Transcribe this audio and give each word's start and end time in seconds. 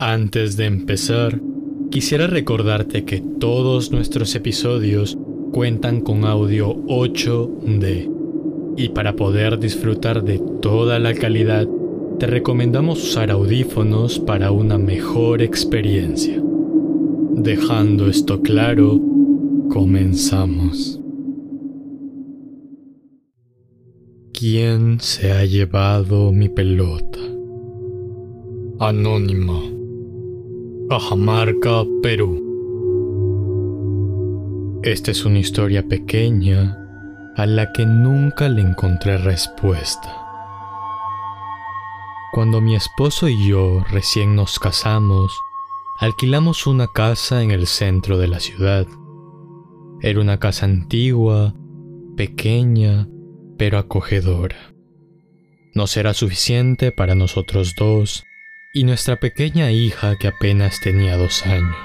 Antes 0.00 0.56
de 0.56 0.66
empezar, 0.66 1.40
quisiera 1.90 2.28
recordarte 2.28 3.04
que 3.04 3.20
todos 3.20 3.90
nuestros 3.90 4.32
episodios 4.36 5.18
cuentan 5.52 6.02
con 6.02 6.24
audio 6.24 6.76
8D. 6.86 8.08
Y 8.76 8.90
para 8.90 9.16
poder 9.16 9.58
disfrutar 9.58 10.22
de 10.22 10.40
toda 10.62 11.00
la 11.00 11.14
calidad, 11.14 11.66
te 12.20 12.28
recomendamos 12.28 13.02
usar 13.02 13.32
audífonos 13.32 14.20
para 14.20 14.52
una 14.52 14.78
mejor 14.78 15.42
experiencia. 15.42 16.40
Dejando 17.32 18.08
esto 18.08 18.40
claro, 18.40 19.00
comenzamos. 19.68 21.00
¿Quién 24.32 25.00
se 25.00 25.32
ha 25.32 25.44
llevado 25.44 26.30
mi 26.30 26.48
pelota? 26.48 27.18
Anónima. 28.78 29.77
Cajamarca, 30.88 31.84
Perú. 32.02 32.42
Esta 34.82 35.10
es 35.10 35.26
una 35.26 35.38
historia 35.38 35.86
pequeña 35.86 36.78
a 37.36 37.44
la 37.44 37.72
que 37.72 37.84
nunca 37.84 38.48
le 38.48 38.62
encontré 38.62 39.18
respuesta. 39.18 40.16
Cuando 42.32 42.62
mi 42.62 42.74
esposo 42.74 43.28
y 43.28 43.46
yo 43.46 43.84
recién 43.90 44.34
nos 44.34 44.58
casamos, 44.58 45.38
alquilamos 46.00 46.66
una 46.66 46.86
casa 46.86 47.42
en 47.42 47.50
el 47.50 47.66
centro 47.66 48.16
de 48.16 48.28
la 48.28 48.40
ciudad. 48.40 48.86
Era 50.00 50.22
una 50.22 50.38
casa 50.38 50.64
antigua, 50.64 51.54
pequeña, 52.16 53.06
pero 53.58 53.76
acogedora. 53.76 54.72
No 55.74 55.86
será 55.86 56.14
suficiente 56.14 56.92
para 56.92 57.14
nosotros 57.14 57.74
dos 57.76 58.24
y 58.72 58.84
nuestra 58.84 59.16
pequeña 59.16 59.70
hija 59.70 60.16
que 60.16 60.28
apenas 60.28 60.80
tenía 60.80 61.16
dos 61.16 61.46
años. 61.46 61.76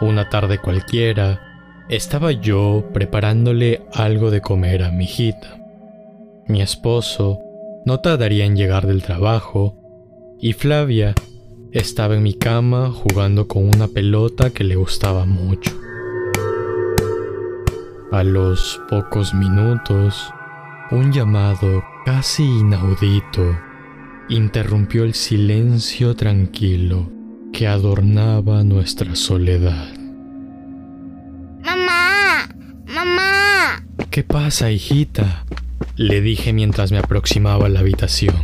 Una 0.00 0.28
tarde 0.28 0.58
cualquiera, 0.58 1.40
estaba 1.88 2.32
yo 2.32 2.90
preparándole 2.92 3.82
algo 3.94 4.30
de 4.30 4.40
comer 4.40 4.82
a 4.82 4.90
mi 4.90 5.04
hijita. 5.04 5.58
Mi 6.46 6.60
esposo 6.60 7.38
no 7.86 8.00
tardaría 8.00 8.44
en 8.44 8.56
llegar 8.56 8.86
del 8.86 9.02
trabajo 9.02 9.78
y 10.38 10.52
Flavia 10.52 11.14
estaba 11.72 12.16
en 12.16 12.22
mi 12.22 12.34
cama 12.34 12.90
jugando 12.90 13.48
con 13.48 13.64
una 13.64 13.88
pelota 13.88 14.50
que 14.50 14.64
le 14.64 14.76
gustaba 14.76 15.24
mucho. 15.24 15.70
A 18.10 18.24
los 18.24 18.78
pocos 18.90 19.32
minutos, 19.32 20.30
un 20.92 21.10
llamado 21.10 21.82
casi 22.04 22.44
inaudito 22.44 23.58
interrumpió 24.28 25.04
el 25.04 25.14
silencio 25.14 26.14
tranquilo 26.14 27.10
que 27.50 27.66
adornaba 27.66 28.62
nuestra 28.62 29.16
soledad. 29.16 29.88
¡Mamá! 31.64 32.46
¡Mamá! 32.86 33.82
¿Qué 34.10 34.22
pasa, 34.22 34.70
hijita? 34.70 35.46
Le 35.96 36.20
dije 36.20 36.52
mientras 36.52 36.92
me 36.92 36.98
aproximaba 36.98 37.66
a 37.66 37.68
la 37.70 37.80
habitación. 37.80 38.36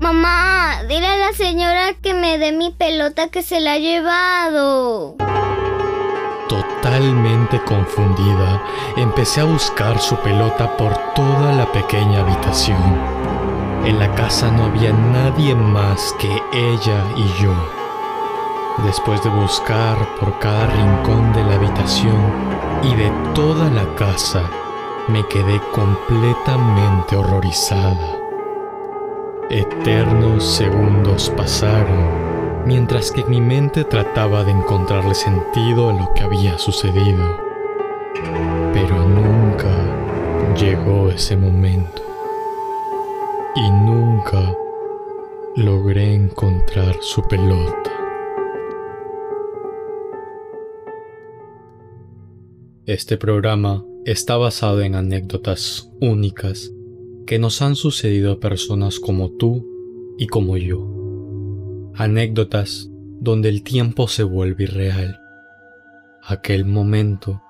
Mamá, 0.00 0.82
dile 0.88 1.06
a 1.06 1.16
la 1.16 1.32
señora 1.32 1.94
que 2.02 2.12
me 2.12 2.38
dé 2.38 2.50
mi 2.50 2.72
pelota 2.72 3.28
que 3.28 3.42
se 3.42 3.60
la 3.60 3.74
ha 3.74 3.78
llevado. 3.78 5.16
Totalmente 6.50 7.60
confundida, 7.60 8.60
empecé 8.96 9.40
a 9.40 9.44
buscar 9.44 10.00
su 10.00 10.16
pelota 10.16 10.76
por 10.76 10.96
toda 11.14 11.52
la 11.52 11.70
pequeña 11.70 12.22
habitación. 12.22 12.82
En 13.84 14.00
la 14.00 14.12
casa 14.16 14.50
no 14.50 14.64
había 14.64 14.92
nadie 14.92 15.54
más 15.54 16.12
que 16.18 16.42
ella 16.52 17.04
y 17.14 17.28
yo. 17.40 17.54
Después 18.84 19.22
de 19.22 19.30
buscar 19.30 19.96
por 20.18 20.40
cada 20.40 20.66
rincón 20.66 21.32
de 21.34 21.44
la 21.44 21.54
habitación 21.54 22.20
y 22.82 22.96
de 22.96 23.12
toda 23.32 23.70
la 23.70 23.84
casa, 23.94 24.42
me 25.06 25.24
quedé 25.28 25.60
completamente 25.70 27.14
horrorizada. 27.14 28.18
Eternos 29.50 30.44
segundos 30.44 31.30
pasaron, 31.30 32.19
mientras 32.66 33.10
que 33.10 33.24
mi 33.24 33.40
mente 33.40 33.84
trataba 33.84 34.44
de 34.44 34.52
encontrarle 34.52 35.14
sentido 35.14 35.90
a 35.90 35.92
lo 35.92 36.12
que 36.14 36.22
había 36.22 36.58
sucedido. 36.58 37.24
Pero 38.72 39.08
nunca 39.08 40.54
llegó 40.56 41.10
ese 41.10 41.36
momento. 41.36 42.02
Y 43.56 43.70
nunca 43.70 44.56
logré 45.56 46.14
encontrar 46.14 46.96
su 47.00 47.22
pelota. 47.22 47.90
Este 52.86 53.16
programa 53.16 53.84
está 54.04 54.36
basado 54.36 54.82
en 54.82 54.94
anécdotas 54.94 55.90
únicas 56.00 56.72
que 57.26 57.38
nos 57.38 57.62
han 57.62 57.76
sucedido 57.76 58.32
a 58.32 58.40
personas 58.40 58.98
como 58.98 59.30
tú 59.30 59.66
y 60.18 60.26
como 60.26 60.56
yo. 60.56 60.99
Anécdotas 62.00 62.88
donde 63.20 63.50
el 63.50 63.62
tiempo 63.62 64.08
se 64.08 64.22
vuelve 64.22 64.64
irreal. 64.64 65.20
Aquel 66.24 66.64
momento 66.64 67.42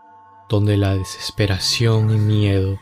donde 0.49 0.77
la 0.77 0.97
desesperación 0.97 2.11
y 2.11 2.19
miedo 2.19 2.77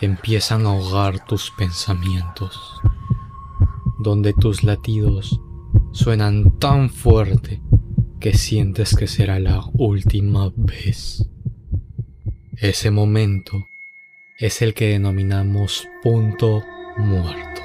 empiezan 0.00 0.64
a 0.64 0.70
ahogar 0.70 1.26
tus 1.26 1.50
pensamientos. 1.50 2.80
Donde 3.98 4.32
tus 4.32 4.64
latidos 4.64 5.38
suenan 5.92 6.58
tan 6.58 6.88
fuerte 6.88 7.60
que 8.18 8.32
sientes 8.32 8.96
que 8.96 9.06
será 9.06 9.38
la 9.40 9.62
última 9.74 10.50
vez. 10.56 11.28
Ese 12.56 12.90
momento 12.90 13.66
es 14.38 14.62
el 14.62 14.72
que 14.72 14.88
denominamos 14.88 15.86
punto 16.02 16.62
muerto. 16.96 17.60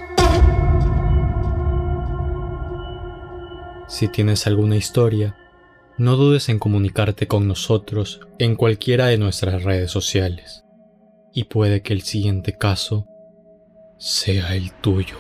Si 3.96 4.10
tienes 4.10 4.46
alguna 4.46 4.76
historia, 4.76 5.38
no 5.98 6.18
dudes 6.18 6.50
en 6.50 6.60
comunicarte 6.60 7.30
con 7.30 7.48
nosotros 7.48 8.20
en 8.40 8.58
cualquiera 8.58 9.06
de 9.06 9.18
nuestras 9.18 9.64
redes 9.64 9.90
sociales 9.90 10.66
y 11.32 11.46
puede 11.46 11.82
que 11.82 11.94
el 11.94 12.02
siguiente 12.02 12.58
caso 12.58 13.08
sea 13.98 14.54
el 14.54 14.74
tuyo. 14.74 15.16